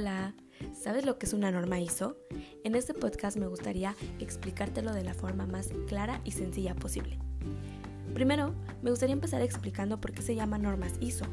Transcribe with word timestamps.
Hola, 0.00 0.32
¿sabes 0.72 1.04
lo 1.04 1.18
que 1.18 1.26
es 1.26 1.34
una 1.34 1.50
norma 1.50 1.78
ISO? 1.78 2.16
En 2.64 2.74
este 2.74 2.94
podcast 2.94 3.36
me 3.36 3.48
gustaría 3.48 3.94
explicártelo 4.18 4.94
de 4.94 5.04
la 5.04 5.12
forma 5.12 5.44
más 5.44 5.68
clara 5.88 6.22
y 6.24 6.30
sencilla 6.30 6.74
posible. 6.74 7.18
Primero, 8.14 8.54
me 8.80 8.88
gustaría 8.88 9.12
empezar 9.12 9.42
explicando 9.42 10.00
por 10.00 10.12
qué 10.12 10.22
se 10.22 10.34
llama 10.34 10.56
normas 10.56 10.94
ISO. 11.00 11.26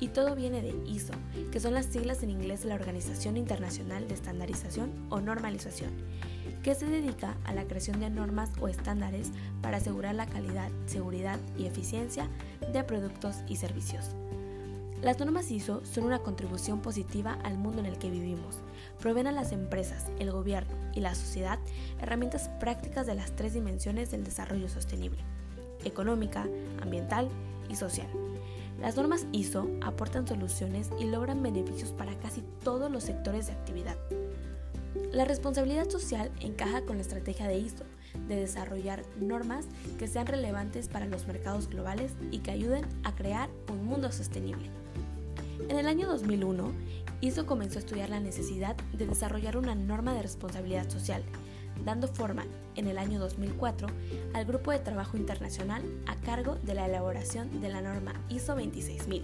Y 0.00 0.08
todo 0.08 0.34
viene 0.34 0.62
de 0.62 0.74
ISO, 0.84 1.12
que 1.52 1.60
son 1.60 1.74
las 1.74 1.86
siglas 1.86 2.24
en 2.24 2.30
inglés 2.30 2.64
de 2.64 2.70
la 2.70 2.74
Organización 2.74 3.36
Internacional 3.36 4.08
de 4.08 4.14
Estandarización 4.14 4.90
o 5.10 5.20
Normalización, 5.20 5.92
que 6.64 6.74
se 6.74 6.86
dedica 6.86 7.36
a 7.44 7.54
la 7.54 7.68
creación 7.68 8.00
de 8.00 8.10
normas 8.10 8.50
o 8.60 8.66
estándares 8.66 9.30
para 9.62 9.76
asegurar 9.76 10.16
la 10.16 10.26
calidad, 10.26 10.72
seguridad 10.86 11.38
y 11.56 11.66
eficiencia 11.66 12.28
de 12.72 12.82
productos 12.82 13.36
y 13.46 13.54
servicios. 13.54 14.16
Las 15.02 15.20
normas 15.20 15.52
ISO 15.52 15.80
son 15.84 16.04
una 16.04 16.18
contribución 16.18 16.80
positiva 16.80 17.38
al 17.44 17.56
mundo 17.56 17.78
en 17.78 17.86
el 17.86 17.98
que 17.98 18.10
vivimos. 18.10 18.58
Proveen 18.98 19.28
a 19.28 19.32
las 19.32 19.52
empresas, 19.52 20.06
el 20.18 20.32
gobierno 20.32 20.74
y 20.92 21.00
la 21.00 21.14
sociedad 21.14 21.60
herramientas 22.00 22.50
prácticas 22.58 23.06
de 23.06 23.14
las 23.14 23.30
tres 23.36 23.54
dimensiones 23.54 24.10
del 24.10 24.24
desarrollo 24.24 24.68
sostenible, 24.68 25.20
económica, 25.84 26.48
ambiental 26.82 27.28
y 27.68 27.76
social. 27.76 28.08
Las 28.80 28.96
normas 28.96 29.26
ISO 29.30 29.68
aportan 29.82 30.26
soluciones 30.26 30.90
y 30.98 31.04
logran 31.04 31.44
beneficios 31.44 31.92
para 31.92 32.18
casi 32.18 32.42
todos 32.64 32.90
los 32.90 33.04
sectores 33.04 33.46
de 33.46 33.52
actividad. 33.52 33.96
La 35.12 35.24
responsabilidad 35.24 35.88
social 35.88 36.32
encaja 36.40 36.82
con 36.82 36.96
la 36.96 37.02
estrategia 37.02 37.46
de 37.46 37.58
ISO 37.58 37.84
de 38.26 38.36
desarrollar 38.36 39.04
normas 39.20 39.66
que 39.96 40.08
sean 40.08 40.26
relevantes 40.26 40.88
para 40.88 41.06
los 41.06 41.26
mercados 41.28 41.68
globales 41.68 42.12
y 42.32 42.38
que 42.38 42.50
ayuden 42.50 42.84
a 43.04 43.14
crear 43.14 43.48
un 43.70 43.84
mundo 43.84 44.10
sostenible. 44.10 44.70
En 45.68 45.78
el 45.78 45.86
año 45.86 46.06
2001, 46.08 46.72
ISO 47.20 47.44
comenzó 47.44 47.78
a 47.78 47.80
estudiar 47.80 48.08
la 48.08 48.20
necesidad 48.20 48.74
de 48.94 49.06
desarrollar 49.06 49.58
una 49.58 49.74
norma 49.74 50.14
de 50.14 50.22
responsabilidad 50.22 50.88
social, 50.88 51.22
dando 51.84 52.08
forma 52.08 52.46
en 52.74 52.86
el 52.86 52.96
año 52.96 53.18
2004 53.18 53.86
al 54.32 54.46
Grupo 54.46 54.70
de 54.70 54.78
Trabajo 54.78 55.18
Internacional 55.18 55.82
a 56.06 56.16
cargo 56.16 56.54
de 56.62 56.72
la 56.72 56.86
elaboración 56.86 57.60
de 57.60 57.68
la 57.68 57.82
norma 57.82 58.14
ISO 58.30 58.54
26000. 58.54 59.22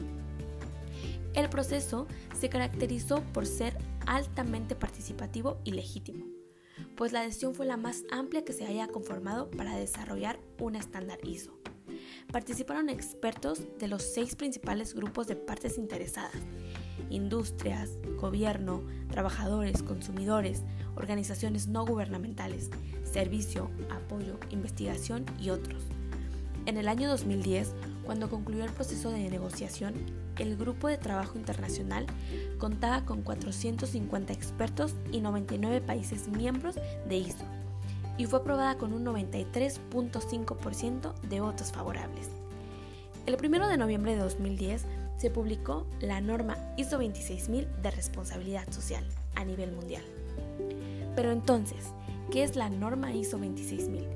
El 1.32 1.48
proceso 1.48 2.06
se 2.38 2.50
caracterizó 2.50 3.22
por 3.32 3.46
ser 3.46 3.74
altamente 4.06 4.74
participativo 4.74 5.56
y 5.64 5.72
legítimo, 5.72 6.26
pues 6.94 7.12
la 7.12 7.20
adhesión 7.20 7.54
fue 7.54 7.64
la 7.64 7.78
más 7.78 8.04
amplia 8.12 8.44
que 8.44 8.52
se 8.52 8.66
haya 8.66 8.86
conformado 8.88 9.50
para 9.50 9.76
desarrollar 9.76 10.38
un 10.60 10.76
estándar 10.76 11.18
ISO. 11.26 11.63
Participaron 12.32 12.88
expertos 12.88 13.62
de 13.78 13.88
los 13.88 14.02
seis 14.02 14.34
principales 14.34 14.94
grupos 14.94 15.26
de 15.26 15.36
partes 15.36 15.78
interesadas, 15.78 16.32
industrias, 17.10 17.90
gobierno, 18.20 18.82
trabajadores, 19.10 19.82
consumidores, 19.82 20.62
organizaciones 20.96 21.68
no 21.68 21.86
gubernamentales, 21.86 22.70
servicio, 23.04 23.70
apoyo, 23.90 24.38
investigación 24.50 25.24
y 25.40 25.50
otros. 25.50 25.84
En 26.66 26.76
el 26.76 26.88
año 26.88 27.08
2010, 27.08 27.72
cuando 28.04 28.30
concluyó 28.30 28.64
el 28.64 28.72
proceso 28.72 29.10
de 29.10 29.28
negociación, 29.28 29.94
el 30.38 30.56
Grupo 30.56 30.88
de 30.88 30.98
Trabajo 30.98 31.38
Internacional 31.38 32.06
contaba 32.58 33.04
con 33.04 33.22
450 33.22 34.32
expertos 34.32 34.94
y 35.12 35.20
99 35.20 35.80
países 35.80 36.28
miembros 36.28 36.76
de 37.08 37.16
ISO 37.16 37.63
y 38.16 38.26
fue 38.26 38.38
aprobada 38.40 38.76
con 38.76 38.92
un 38.92 39.04
93.5% 39.04 41.14
de 41.22 41.40
votos 41.40 41.72
favorables. 41.72 42.30
El 43.26 43.36
1 43.42 43.68
de 43.68 43.78
noviembre 43.78 44.14
de 44.14 44.22
2010 44.22 44.84
se 45.16 45.30
publicó 45.30 45.86
la 46.00 46.20
norma 46.20 46.58
ISO 46.76 46.98
26000 46.98 47.66
de 47.82 47.90
responsabilidad 47.90 48.70
social 48.70 49.04
a 49.34 49.44
nivel 49.44 49.72
mundial. 49.72 50.04
Pero 51.16 51.32
entonces, 51.32 51.86
¿qué 52.30 52.42
es 52.42 52.56
la 52.56 52.68
norma 52.68 53.12
ISO 53.12 53.38
26000? 53.38 54.06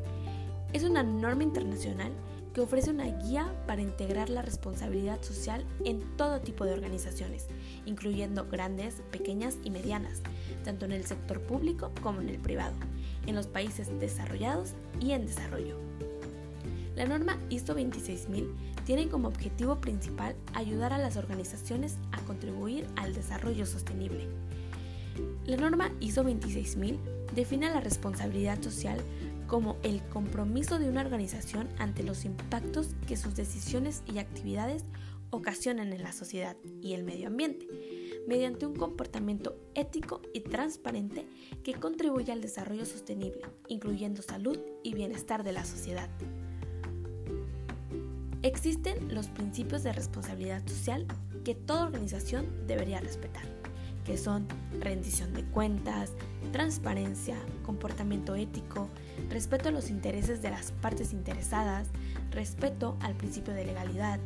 Es 0.72 0.84
una 0.84 1.02
norma 1.02 1.44
internacional 1.44 2.12
que 2.58 2.64
ofrece 2.64 2.90
una 2.90 3.04
guía 3.04 3.54
para 3.68 3.82
integrar 3.82 4.30
la 4.30 4.42
responsabilidad 4.42 5.22
social 5.22 5.64
en 5.84 6.00
todo 6.16 6.40
tipo 6.40 6.64
de 6.64 6.72
organizaciones, 6.72 7.46
incluyendo 7.86 8.48
grandes, 8.50 8.96
pequeñas 9.12 9.58
y 9.62 9.70
medianas, 9.70 10.22
tanto 10.64 10.84
en 10.84 10.90
el 10.90 11.04
sector 11.06 11.40
público 11.40 11.92
como 12.02 12.20
en 12.20 12.28
el 12.28 12.40
privado, 12.40 12.74
en 13.28 13.36
los 13.36 13.46
países 13.46 13.88
desarrollados 14.00 14.72
y 15.00 15.12
en 15.12 15.26
desarrollo. 15.26 15.76
La 16.96 17.06
norma 17.06 17.38
ISO 17.48 17.74
26000 17.74 18.52
tiene 18.84 19.08
como 19.08 19.28
objetivo 19.28 19.76
principal 19.76 20.34
ayudar 20.54 20.92
a 20.92 20.98
las 20.98 21.16
organizaciones 21.16 21.96
a 22.10 22.18
contribuir 22.22 22.88
al 22.96 23.14
desarrollo 23.14 23.66
sostenible. 23.66 24.26
La 25.46 25.58
norma 25.58 25.92
ISO 26.00 26.24
26000 26.24 26.98
define 27.36 27.70
la 27.70 27.80
responsabilidad 27.80 28.60
social 28.60 28.98
como 29.48 29.78
el 29.82 30.02
compromiso 30.08 30.78
de 30.78 30.88
una 30.88 31.00
organización 31.00 31.68
ante 31.78 32.04
los 32.04 32.24
impactos 32.24 32.90
que 33.08 33.16
sus 33.16 33.34
decisiones 33.34 34.02
y 34.06 34.18
actividades 34.18 34.84
ocasionan 35.30 35.92
en 35.92 36.02
la 36.02 36.12
sociedad 36.12 36.56
y 36.80 36.92
el 36.92 37.02
medio 37.02 37.28
ambiente, 37.28 37.66
mediante 38.26 38.66
un 38.66 38.76
comportamiento 38.76 39.56
ético 39.74 40.22
y 40.32 40.40
transparente 40.40 41.26
que 41.64 41.74
contribuya 41.74 42.34
al 42.34 42.42
desarrollo 42.42 42.86
sostenible, 42.86 43.42
incluyendo 43.68 44.22
salud 44.22 44.58
y 44.82 44.94
bienestar 44.94 45.42
de 45.44 45.52
la 45.52 45.64
sociedad. 45.64 46.08
Existen 48.42 49.14
los 49.14 49.28
principios 49.28 49.82
de 49.82 49.92
responsabilidad 49.92 50.66
social 50.66 51.06
que 51.44 51.54
toda 51.54 51.86
organización 51.86 52.66
debería 52.66 53.00
respetar, 53.00 53.44
que 54.08 54.16
son 54.16 54.46
rendición 54.80 55.34
de 55.34 55.44
cuentas, 55.44 56.12
transparencia, 56.50 57.36
comportamiento 57.62 58.36
ético, 58.36 58.88
respeto 59.28 59.68
a 59.68 59.72
los 59.72 59.90
intereses 59.90 60.40
de 60.40 60.48
las 60.48 60.72
partes 60.72 61.12
interesadas, 61.12 61.88
respeto 62.30 62.96
al 63.00 63.14
principio 63.14 63.52
de 63.52 63.66
legalidad, 63.66 64.18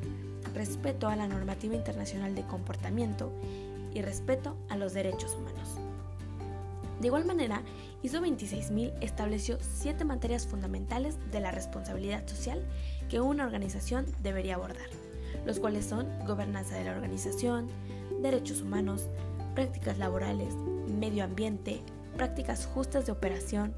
respeto 0.54 1.08
a 1.08 1.16
la 1.16 1.26
normativa 1.26 1.74
internacional 1.74 2.36
de 2.36 2.46
comportamiento 2.46 3.32
y 3.92 4.02
respeto 4.02 4.56
a 4.68 4.76
los 4.76 4.94
derechos 4.94 5.34
humanos. 5.34 5.76
De 7.00 7.08
igual 7.08 7.24
manera, 7.24 7.62
ISO 8.04 8.20
26000 8.20 8.92
estableció 9.00 9.58
siete 9.60 10.04
materias 10.04 10.46
fundamentales 10.46 11.16
de 11.32 11.40
la 11.40 11.50
responsabilidad 11.50 12.24
social 12.28 12.64
que 13.08 13.20
una 13.20 13.44
organización 13.44 14.06
debería 14.22 14.54
abordar, 14.54 14.90
los 15.44 15.58
cuales 15.58 15.86
son 15.86 16.06
gobernanza 16.24 16.76
de 16.76 16.84
la 16.84 16.92
organización, 16.92 17.66
derechos 18.22 18.62
humanos, 18.62 19.08
prácticas 19.54 19.98
laborales, 19.98 20.54
medio 20.88 21.24
ambiente, 21.24 21.80
prácticas 22.16 22.66
justas 22.66 23.06
de 23.06 23.12
operación, 23.12 23.74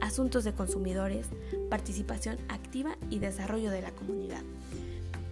asuntos 0.00 0.44
de 0.44 0.52
consumidores, 0.52 1.28
participación 1.70 2.38
activa 2.48 2.96
y 3.10 3.18
desarrollo 3.18 3.70
de 3.70 3.82
la 3.82 3.90
comunidad. 3.90 4.42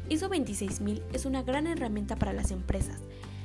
ISO 0.09 0.29
26000 0.29 1.03
es 1.13 1.27
una 1.27 1.43
gran 1.43 1.67
herramienta 1.67 2.17
para 2.17 2.33
las 2.33 2.51
empresas. 2.51 3.01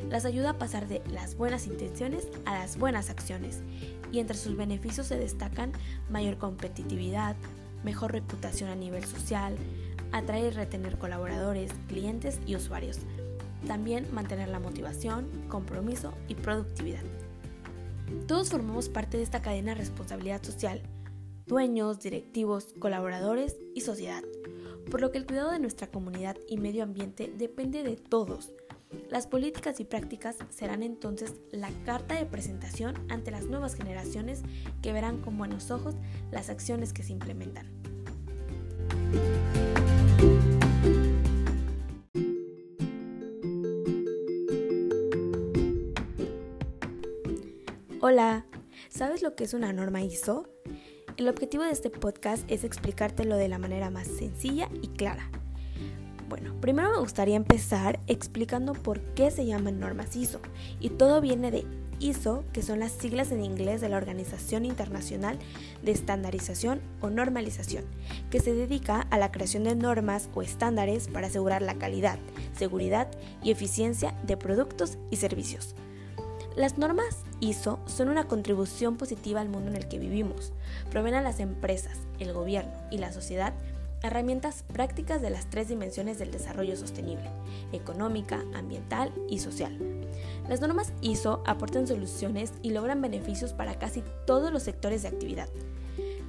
Las 0.09 0.25
ayuda 0.25 0.51
a 0.51 0.57
pasar 0.57 0.87
de 0.87 1.01
las 1.11 1.35
buenas 1.35 1.67
intenciones 1.67 2.27
a 2.45 2.53
las 2.53 2.77
buenas 2.77 3.09
acciones 3.09 3.61
y 4.11 4.19
entre 4.19 4.37
sus 4.37 4.55
beneficios 4.55 5.07
se 5.07 5.17
destacan 5.17 5.71
mayor 6.09 6.37
competitividad, 6.37 7.35
mejor 7.83 8.11
reputación 8.11 8.69
a 8.69 8.75
nivel 8.75 9.05
social, 9.05 9.55
atraer 10.11 10.53
y 10.53 10.55
retener 10.55 10.97
colaboradores, 10.97 11.71
clientes 11.87 12.39
y 12.45 12.55
usuarios. 12.55 12.99
También 13.67 14.07
mantener 14.13 14.49
la 14.49 14.59
motivación, 14.59 15.29
compromiso 15.47 16.13
y 16.27 16.35
productividad. 16.35 17.03
Todos 18.27 18.49
formamos 18.49 18.89
parte 18.89 19.17
de 19.17 19.23
esta 19.23 19.41
cadena 19.41 19.71
de 19.71 19.79
responsabilidad 19.79 20.43
social, 20.43 20.81
dueños, 21.45 21.99
directivos, 21.99 22.73
colaboradores 22.79 23.57
y 23.75 23.81
sociedad, 23.81 24.23
por 24.89 25.01
lo 25.01 25.11
que 25.11 25.17
el 25.17 25.25
cuidado 25.25 25.51
de 25.51 25.59
nuestra 25.59 25.87
comunidad 25.87 26.37
y 26.47 26.57
medio 26.57 26.83
ambiente 26.83 27.31
depende 27.37 27.83
de 27.83 27.95
todos. 27.95 28.53
Las 29.09 29.27
políticas 29.27 29.79
y 29.79 29.85
prácticas 29.85 30.37
serán 30.49 30.83
entonces 30.83 31.35
la 31.51 31.69
carta 31.85 32.15
de 32.15 32.25
presentación 32.25 32.95
ante 33.09 33.31
las 33.31 33.45
nuevas 33.45 33.75
generaciones 33.75 34.41
que 34.81 34.93
verán 34.93 35.21
con 35.21 35.37
buenos 35.37 35.71
ojos 35.71 35.95
las 36.31 36.49
acciones 36.49 36.93
que 36.93 37.03
se 37.03 37.13
implementan. 37.13 37.67
Hola, 48.13 48.45
¿sabes 48.89 49.21
lo 49.21 49.35
que 49.35 49.45
es 49.45 49.53
una 49.53 49.71
norma 49.71 50.01
ISO? 50.01 50.45
El 51.15 51.29
objetivo 51.29 51.63
de 51.63 51.71
este 51.71 51.89
podcast 51.89 52.43
es 52.51 52.65
explicártelo 52.65 53.37
de 53.37 53.47
la 53.47 53.57
manera 53.57 53.89
más 53.89 54.05
sencilla 54.05 54.67
y 54.81 54.89
clara. 54.89 55.31
Bueno, 56.27 56.53
primero 56.59 56.91
me 56.91 56.97
gustaría 56.97 57.37
empezar 57.37 58.01
explicando 58.07 58.73
por 58.73 58.99
qué 59.13 59.31
se 59.31 59.45
llaman 59.45 59.79
normas 59.79 60.13
ISO. 60.17 60.41
Y 60.81 60.89
todo 60.89 61.21
viene 61.21 61.51
de 61.51 61.63
ISO, 62.01 62.43
que 62.51 62.63
son 62.63 62.81
las 62.81 62.91
siglas 62.91 63.31
en 63.31 63.45
inglés 63.45 63.79
de 63.79 63.87
la 63.87 63.95
Organización 63.95 64.65
Internacional 64.65 65.39
de 65.81 65.93
Estandarización 65.93 66.81
o 66.99 67.09
Normalización, 67.09 67.85
que 68.29 68.41
se 68.41 68.53
dedica 68.53 69.07
a 69.09 69.17
la 69.19 69.31
creación 69.31 69.63
de 69.63 69.77
normas 69.77 70.27
o 70.35 70.41
estándares 70.41 71.07
para 71.07 71.27
asegurar 71.27 71.61
la 71.61 71.75
calidad, 71.75 72.19
seguridad 72.51 73.09
y 73.41 73.51
eficiencia 73.51 74.13
de 74.27 74.35
productos 74.35 74.97
y 75.11 75.15
servicios. 75.15 75.75
Las 76.55 76.77
normas 76.77 77.23
ISO 77.39 77.79
son 77.85 78.09
una 78.09 78.27
contribución 78.27 78.97
positiva 78.97 79.41
al 79.41 79.49
mundo 79.49 79.71
en 79.71 79.77
el 79.77 79.87
que 79.87 79.99
vivimos. 79.99 80.51
Proveen 80.89 81.15
a 81.15 81.21
las 81.21 81.39
empresas, 81.39 81.97
el 82.19 82.33
gobierno 82.33 82.73
y 82.91 82.97
la 82.97 83.11
sociedad 83.13 83.53
herramientas 84.03 84.63
prácticas 84.73 85.21
de 85.21 85.29
las 85.29 85.49
tres 85.49 85.67
dimensiones 85.67 86.17
del 86.17 86.31
desarrollo 86.31 86.75
sostenible, 86.75 87.29
económica, 87.71 88.43
ambiental 88.53 89.11
y 89.29 89.39
social. 89.39 89.77
Las 90.49 90.61
normas 90.61 90.91
ISO 91.01 91.43
aportan 91.45 91.87
soluciones 91.87 92.53
y 92.61 92.71
logran 92.71 93.01
beneficios 93.01 93.53
para 93.53 93.75
casi 93.75 94.03
todos 94.25 94.51
los 94.51 94.63
sectores 94.63 95.03
de 95.03 95.09
actividad. 95.09 95.49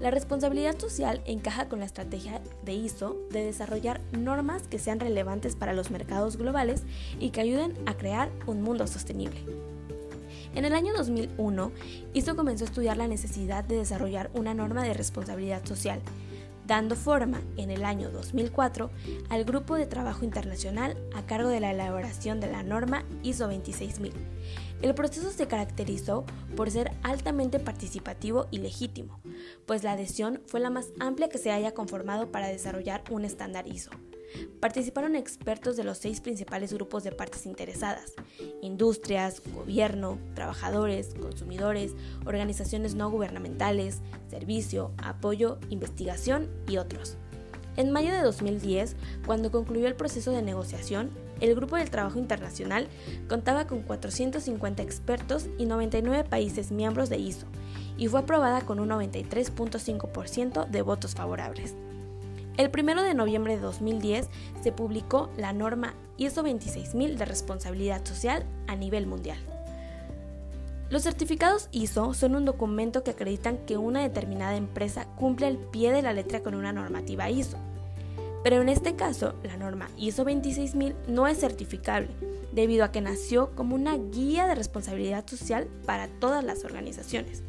La 0.01 0.11
responsabilidad 0.11 0.79
social 0.79 1.23
encaja 1.27 1.69
con 1.69 1.79
la 1.79 1.87
estrategia 1.87 2.43
de 2.65 2.75
ISO 2.75 3.17
de 3.31 3.45
desarrollar 3.45 4.01
normas 4.13 4.67
que 4.67 4.79
sean 4.79 5.01
relevantes 5.01 5.55
para 5.55 5.75
los 5.75 5.91
mercados 5.91 6.37
globales 6.37 6.83
y 7.21 7.31
que 7.31 7.41
ayuden 7.41 7.75
a 7.87 7.97
crear 7.97 8.31
un 8.47 8.63
mundo 8.63 8.87
sostenible. 8.87 9.41
En 10.55 10.65
el 10.65 10.75
año 10.75 10.93
2001, 10.95 11.73
ISO 12.13 12.37
comenzó 12.37 12.65
a 12.65 12.69
estudiar 12.69 12.97
la 12.97 13.09
necesidad 13.09 13.65
de 13.65 13.77
desarrollar 13.77 14.31
una 14.35 14.55
norma 14.55 14.83
de 14.83 14.95
responsabilidad 14.95 15.65
social 15.65 16.01
dando 16.67 16.95
forma 16.95 17.41
en 17.57 17.71
el 17.71 17.85
año 17.85 18.11
2004 18.11 18.91
al 19.29 19.45
Grupo 19.45 19.75
de 19.75 19.87
Trabajo 19.87 20.25
Internacional 20.25 20.97
a 21.15 21.27
cargo 21.27 21.49
de 21.49 21.61
la 21.61 21.73
elaboración 21.73 22.41
de 22.41 22.51
la 22.51 22.63
norma 22.63 23.05
ISO 23.23 23.49
26000. 23.49 24.13
El 24.81 24.95
proceso 24.95 25.31
se 25.31 25.47
caracterizó 25.47 26.25
por 26.57 26.71
ser 26.71 26.93
altamente 27.03 27.59
participativo 27.59 28.47
y 28.51 28.59
legítimo, 28.59 29.21
pues 29.67 29.83
la 29.85 29.93
adhesión 29.93 30.41
fue 30.47 30.61
la 30.61 30.71
más 30.71 30.89
amplia 30.99 31.29
que 31.29 31.39
se 31.39 31.53
haya 31.53 31.73
conformado 31.73 32.31
para 32.31 32.49
desarrollar 32.49 33.03
un 33.11 33.25
estándar 33.25 33.67
ISO. 33.69 33.91
Participaron 34.61 35.17
expertos 35.17 35.77
de 35.77 35.85
los 35.85 35.99
seis 35.99 36.21
principales 36.21 36.73
grupos 36.73 37.05
de 37.05 37.13
partes 37.13 37.47
interesadas, 37.47 38.15
industrias, 38.63 39.43
gobierno, 39.55 40.19
trabajadores, 40.35 41.15
consumidores, 41.21 41.93
organizaciones 42.25 42.95
no 42.95 43.11
gubernamentales, 43.11 44.01
servicio, 44.29 44.93
apoyo, 44.99 45.59
investigación 45.71 46.49
y 46.69 46.77
otros. 46.77 47.17
En 47.77 47.91
mayo 47.91 48.13
de 48.13 48.21
2010, 48.21 48.97
cuando 49.27 49.51
concluyó 49.51 49.87
el 49.87 49.95
proceso 49.95 50.31
de 50.31 50.43
negociación, 50.43 51.11
el 51.41 51.55
Grupo 51.55 51.77
del 51.77 51.91
Trabajo 51.91 52.19
Internacional 52.19 52.87
contaba 53.29 53.67
con 53.67 53.83
450 53.83 54.83
expertos 54.83 55.47
y 55.59 55.65
99 55.65 56.25
países 56.25 56.71
miembros 56.71 57.09
de 57.09 57.19
ISO, 57.19 57.47
y 57.97 58.09
fue 58.09 58.21
aprobada 58.21 58.61
con 58.61 58.79
un 58.79 58.91
93.5% 58.91 60.69
de 60.69 60.83
votos 60.83 61.15
favorables. 61.15 61.75
El 62.59 62.71
1 62.71 63.03
de 63.03 63.15
noviembre 63.15 63.57
de 63.57 63.63
2010 63.63 64.29
se 64.63 64.73
publicó 64.73 65.31
la 65.39 65.55
norma 65.55 65.95
ISO 66.19 66.43
26000 66.43 67.17
de 67.17 67.25
responsabilidad 67.25 68.05
social 68.05 68.45
a 68.67 68.77
nivel 68.77 69.07
mundial. 69.07 69.39
Los 70.91 71.05
certificados 71.05 71.69
ISO 71.73 72.13
son 72.13 72.37
un 72.37 72.45
documento 72.45 73.03
que 73.03 73.13
acreditan 73.13 73.57
que 73.65 73.79
una 73.79 74.03
determinada 74.03 74.57
empresa 74.57 75.07
cumple 75.17 75.47
al 75.47 75.57
pie 75.57 75.91
de 75.91 76.03
la 76.03 76.13
letra 76.13 76.41
con 76.41 76.55
una 76.55 76.75
normativa 76.75 77.31
ISO. 77.31 77.57
Pero 78.45 78.61
en 78.61 78.69
este 78.69 78.97
caso, 78.97 79.35
la 79.43 79.57
norma 79.57 79.89
ISO 79.97 80.25
26000 80.25 80.95
no 81.09 81.27
es 81.29 81.39
certificable, 81.39 82.11
debido 82.53 82.85
a 82.85 82.93
que 82.93 83.01
nació 83.01 83.55
como 83.55 83.75
una 83.75 83.97
guía 83.97 84.47
de 84.47 84.55
responsabilidad 84.55 85.27
social 85.27 85.69
para 85.87 86.09
todas 86.09 86.45
las 86.45 86.67
organizaciones. 86.67 87.43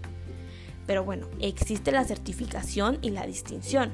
Pero 0.86 1.04
bueno, 1.04 1.28
existe 1.40 1.92
la 1.92 2.04
certificación 2.04 2.98
y 3.02 3.12
la 3.12 3.26
distinción. 3.26 3.92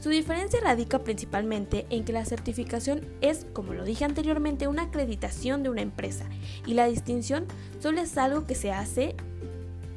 Su 0.00 0.10
diferencia 0.10 0.60
radica 0.62 0.98
principalmente 1.00 1.86
en 1.90 2.04
que 2.04 2.12
la 2.12 2.24
certificación 2.24 3.06
es, 3.22 3.46
como 3.52 3.72
lo 3.72 3.84
dije 3.84 4.04
anteriormente, 4.04 4.68
una 4.68 4.82
acreditación 4.82 5.62
de 5.62 5.70
una 5.70 5.80
empresa 5.80 6.26
y 6.66 6.74
la 6.74 6.86
distinción 6.86 7.46
solo 7.80 8.00
es 8.00 8.16
algo 8.18 8.46
que 8.46 8.54
se 8.54 8.72
hace 8.72 9.16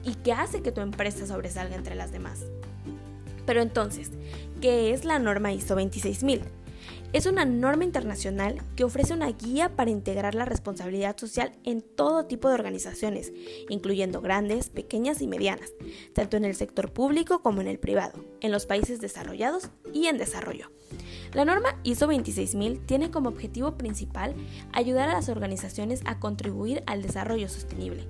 y 0.03 0.15
que 0.15 0.31
hace 0.31 0.62
que 0.62 0.71
tu 0.71 0.81
empresa 0.81 1.27
sobresalga 1.27 1.75
entre 1.75 1.95
las 1.95 2.12
demás. 2.12 2.45
Pero 3.45 3.62
entonces, 3.62 4.12
¿qué 4.62 4.94
es 4.94 5.06
la 5.06 5.19
norma 5.19 5.51
ISO 5.51 5.75
26000? 5.75 6.41
Es 7.12 7.26
una 7.26 7.44
norma 7.44 7.86
internacional 7.86 8.62
que 8.76 8.84
ofrece 8.84 9.16
una 9.16 9.32
guía 9.32 9.76
para 9.76 9.90
integrar 9.90 10.36
la 10.36 10.46
responsabilidad 10.46 11.18
social 11.18 11.54
en 11.64 11.82
todo 11.82 12.26
tipo 12.26 12.50
de 12.50 12.54
organizaciones, 12.54 13.34
incluyendo 13.68 14.22
grandes, 14.22 14.70
pequeñas 14.70 15.20
y 15.24 15.28
medianas, 15.28 15.74
tanto 16.14 16.38
en 16.38 16.46
el 16.46 16.56
sector 16.56 16.94
público 16.94 17.42
como 17.42 17.62
en 17.62 17.68
el 17.68 17.80
privado, 17.80 18.24
en 18.42 18.52
los 18.52 18.68
países 18.68 19.02
desarrollados 19.02 19.72
y 19.92 20.06
en 20.06 20.20
desarrollo. 20.20 20.70
La 21.34 21.46
norma 21.46 21.80
ISO 21.84 22.06
26000 22.06 22.86
tiene 22.86 23.10
como 23.10 23.30
objetivo 23.30 23.76
principal 23.76 24.36
ayudar 24.72 25.10
a 25.10 25.14
las 25.14 25.30
organizaciones 25.30 26.02
a 26.06 26.20
contribuir 26.20 26.84
al 26.86 27.02
desarrollo 27.02 27.50
sostenible. 27.50 28.08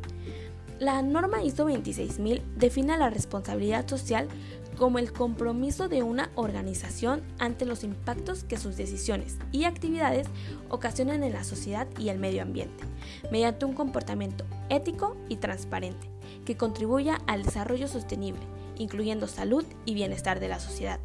La 0.79 1.01
norma 1.01 1.43
ISO 1.43 1.65
26000 1.65 2.41
define 2.57 2.97
la 2.97 3.09
responsabilidad 3.09 3.87
social 3.87 4.29
como 4.79 4.97
el 4.97 5.11
compromiso 5.11 5.89
de 5.89 6.03
una 6.03 6.31
organización 6.35 7.21
ante 7.37 7.65
los 7.65 7.83
impactos 7.83 8.45
que 8.45 8.55
sus 8.55 8.77
decisiones 8.77 9.35
y 9.51 9.65
actividades 9.65 10.25
ocasionan 10.69 11.21
en 11.21 11.33
la 11.33 11.43
sociedad 11.43 11.85
y 11.99 12.07
el 12.07 12.17
medio 12.17 12.41
ambiente, 12.41 12.85
mediante 13.29 13.65
un 13.65 13.73
comportamiento 13.73 14.45
ético 14.69 15.17
y 15.27 15.35
transparente 15.35 16.09
que 16.45 16.55
contribuya 16.55 17.19
al 17.27 17.43
desarrollo 17.43 17.89
sostenible, 17.89 18.39
incluyendo 18.77 19.27
salud 19.27 19.65
y 19.83 19.95
bienestar 19.95 20.39
de 20.39 20.47
la 20.47 20.61
sociedad. 20.61 21.01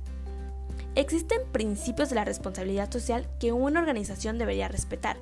Existen 0.95 1.41
principios 1.51 2.11
de 2.11 2.15
la 2.15 2.25
responsabilidad 2.25 2.93
social 2.93 3.27
que 3.41 3.51
una 3.51 3.81
organización 3.81 4.39
debería 4.39 4.69
respetar, 4.69 5.17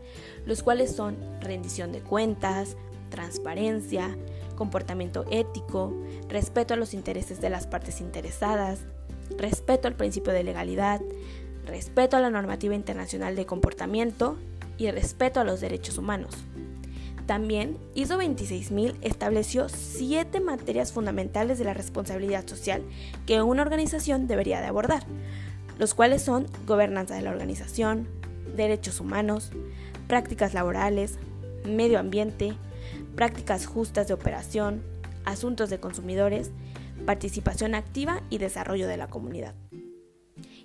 los 0.44 0.62
cuales 0.62 0.94
son 0.94 1.16
rendición 1.40 1.90
de 1.90 2.00
cuentas, 2.00 2.76
transparencia, 3.08 4.14
comportamiento 4.54 5.24
ético, 5.30 5.94
respeto 6.28 6.74
a 6.74 6.76
los 6.76 6.94
intereses 6.94 7.40
de 7.40 7.50
las 7.50 7.66
partes 7.66 8.00
interesadas, 8.00 8.80
respeto 9.38 9.88
al 9.88 9.94
principio 9.94 10.32
de 10.32 10.44
legalidad, 10.44 11.00
respeto 11.66 12.16
a 12.16 12.20
la 12.20 12.30
normativa 12.30 12.74
internacional 12.74 13.36
de 13.36 13.46
comportamiento 13.46 14.36
y 14.78 14.90
respeto 14.90 15.40
a 15.40 15.44
los 15.44 15.60
derechos 15.60 15.98
humanos. 15.98 16.34
También 17.26 17.78
ISO 17.94 18.16
26000 18.16 18.96
estableció 19.00 19.68
siete 19.68 20.40
materias 20.40 20.92
fundamentales 20.92 21.58
de 21.58 21.64
la 21.64 21.74
responsabilidad 21.74 22.46
social 22.46 22.82
que 23.26 23.42
una 23.42 23.62
organización 23.62 24.26
debería 24.26 24.60
de 24.60 24.66
abordar, 24.66 25.04
los 25.78 25.94
cuales 25.94 26.22
son 26.22 26.46
gobernanza 26.66 27.14
de 27.14 27.22
la 27.22 27.30
organización, 27.30 28.08
derechos 28.56 29.00
humanos, 29.00 29.50
prácticas 30.08 30.52
laborales, 30.52 31.18
medio 31.64 31.98
ambiente, 31.98 32.54
prácticas 33.14 33.66
justas 33.66 34.08
de 34.08 34.14
operación, 34.14 34.82
asuntos 35.24 35.70
de 35.70 35.78
consumidores, 35.78 36.50
participación 37.06 37.74
activa 37.74 38.22
y 38.30 38.38
desarrollo 38.38 38.86
de 38.88 38.96
la 38.96 39.08
comunidad. 39.08 39.54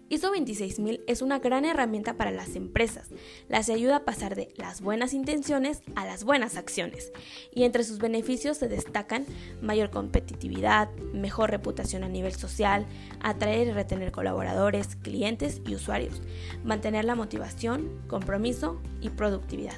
ISO 0.09 0.31
26000 0.31 1.03
es 1.05 1.21
una 1.21 1.39
gran 1.39 1.65
herramienta 1.65 2.13
para 2.13 2.31
las 2.31 2.55
empresas. 2.55 3.09
Las 3.49 3.69
ayuda 3.69 3.97
a 3.97 4.05
pasar 4.05 4.35
de 4.35 4.53
las 4.55 4.79
buenas 4.79 5.13
intenciones 5.13 5.81
a 5.95 6.05
las 6.05 6.23
buenas 6.23 6.55
acciones. 6.55 7.11
Y 7.53 7.63
entre 7.63 7.83
sus 7.83 7.97
beneficios 7.97 8.57
se 8.57 8.69
destacan 8.69 9.25
mayor 9.61 9.89
competitividad, 9.89 10.89
mejor 11.13 11.51
reputación 11.51 12.05
a 12.05 12.09
nivel 12.09 12.33
social, 12.33 12.85
atraer 13.19 13.67
y 13.67 13.71
retener 13.71 14.13
colaboradores, 14.13 14.95
clientes 14.95 15.61
y 15.67 15.75
usuarios, 15.75 16.21
mantener 16.63 17.03
la 17.03 17.15
motivación, 17.15 18.01
compromiso 18.07 18.81
y 19.01 19.09
productividad. 19.09 19.77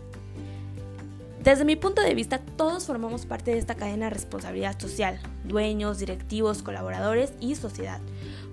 Desde 1.43 1.63
mi 1.63 1.77
punto 1.77 2.01
de 2.01 2.13
vista, 2.15 2.39
todos 2.57 2.85
formamos 2.85 3.25
parte 3.25 3.51
de 3.51 3.59
esta 3.59 3.75
cadena 3.75 4.07
de 4.07 4.09
responsabilidad 4.09 4.77
social, 4.77 5.19
dueños, 5.45 5.97
directivos, 5.97 6.61
colaboradores 6.61 7.31
y 7.39 7.55
sociedad, 7.55 8.01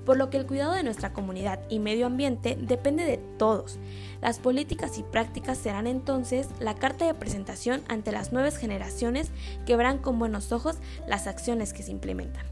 por 0.04 0.16
lo 0.16 0.30
que 0.30 0.36
el 0.36 0.46
cuidado 0.46 0.72
de 0.72 0.84
nuestra 0.84 1.12
comunidad 1.12 1.58
y 1.68 1.80
medio 1.80 2.06
ambiente 2.06 2.56
depende 2.60 3.04
de 3.04 3.18
todos. 3.38 3.80
Las 4.22 4.38
políticas 4.38 4.98
y 4.98 5.02
prácticas 5.02 5.58
serán 5.58 5.88
entonces 5.88 6.46
la 6.60 6.76
carta 6.76 7.06
de 7.06 7.14
presentación 7.14 7.82
ante 7.88 8.12
las 8.12 8.32
nuevas 8.32 8.56
generaciones 8.56 9.30
que 9.66 9.74
verán 9.74 9.98
con 9.98 10.20
buenos 10.20 10.52
ojos 10.52 10.76
las 11.08 11.26
acciones 11.26 11.72
que 11.72 11.82
se 11.82 11.90
implementan. 11.90 12.46